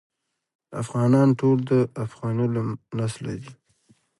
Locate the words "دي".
3.41-3.51